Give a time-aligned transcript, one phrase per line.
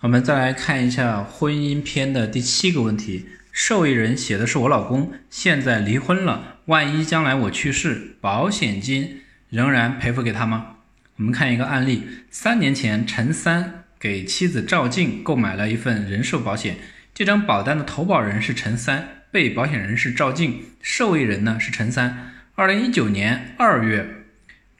[0.00, 10.76] 我们再来看一下婚姻篇的第七个问题，受益人写的是我老公，现在离婚了，万一将来我去世，保险金仍然赔付给他吗？
[11.16, 16.76] 我们看一个案例，三年前陈三给妻子赵静购买了一份人寿保险，
[17.12, 22.34] 这张保单的投保人是陈三，被保险人是赵静，受益人呢是陈三。
[22.54, 24.26] 二零一九年二月，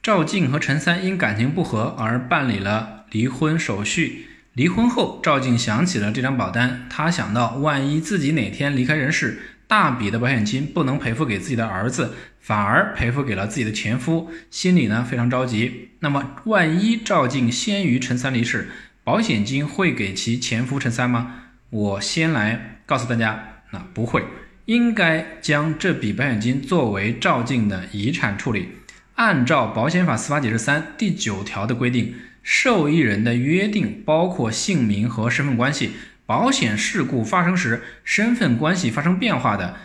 [0.01, 4.27] 赵静和陈三因感情不和而办理了离婚手续。
[4.59, 15.91] 离婚后，赵静想起了这张保单，她想到万一自己哪天离开人世，大笔的保险金不能赔付给自己的儿子，反而赔付给了自己的前夫，心里呢非常着急。
[16.01, 18.67] 那么，万一赵静先于陈三离世，
[19.05, 21.35] 保险金会给其前夫陈三吗？
[21.69, 24.25] 我先来告诉大家，那不会，
[24.65, 28.67] 应该将这笔保险金作为赵静的遗产处理。
[29.15, 32.13] 按照保险法司法解释三第九条的规定。
[32.41, 35.91] 受益人的约定包括姓名和身份关系。
[36.25, 39.77] 保险事故发生时，身份关系发生变化的，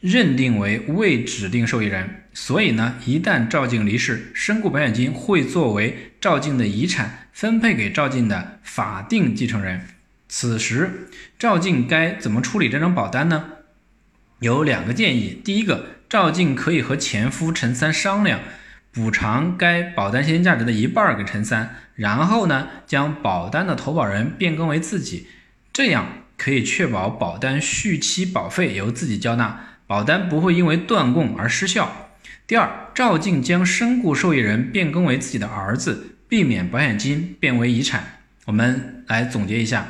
[0.00, 2.22] 认定为未指定受益人。
[2.32, 9.82] 所以呢，一旦赵静离世，身故保险金会作为赵静的遗产分配给赵静的法定继承人。
[10.26, 13.44] 此时，赵静该怎么处理这张保单呢？
[14.40, 15.38] 有两个建议。
[15.44, 18.40] 第一个，赵静可以和前夫陈三商量。
[18.94, 25.26] 补偿该保单现金价值的一半给陈三，然后呢，将保单的投保人变更为自己，
[25.72, 26.06] 这样
[26.38, 32.12] 可以确保保单续期保费由自己交纳，保单不会因为断供而失效。
[32.46, 38.18] 第二，赵静将身故受益人变更为自己的儿子，避免保险金变为遗产。
[38.44, 39.88] 我们来总结一下，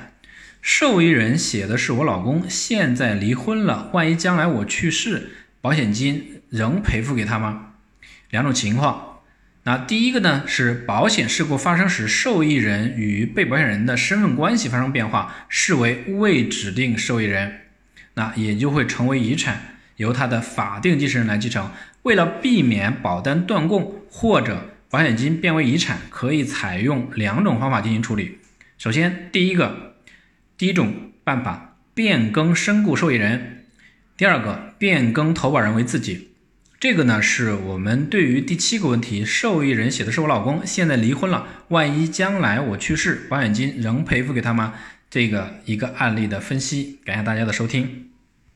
[0.63, 7.74] 受益人写的是我老公，现在离婚了，万一将来我去世，保险金仍赔付给他吗？
[8.35, 9.21] 两种情况，
[9.63, 17.61] 那第一个呢是保险事故发生时，受益人与被保险人的身份关系发生变化，视为未指定受益人，
[18.15, 21.71] 那也就会成为遗产，由他的法定继承人来继承。
[22.03, 28.39] 为了避免保单断供或者保险金变为遗产，可以采用两种方法进行处理。
[28.79, 29.95] 首先，第一个，
[30.59, 33.39] 第一种办法变更身故受益人；
[34.17, 36.31] 第二个，变更投保人为自己。
[36.85, 44.75] 这个呢，是我们对于第七个问题，受益人写的是我老公，现在离婚了，万一将来我去世，保险金仍赔付给他吗？
[45.09, 48.11] 这个一个案例的分析，感谢大家的收听。